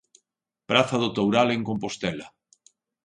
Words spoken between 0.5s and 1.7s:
Praza do Toural en